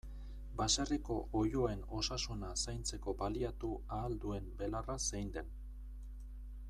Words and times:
Baserriko 0.59 1.17
oiloen 1.41 1.83
osasuna 1.99 2.49
zaintzeko 2.63 3.15
baliatu 3.21 3.71
ahal 3.99 4.19
duen 4.25 4.49
belarra 4.63 4.97
zein 5.11 5.31
den. 5.37 5.53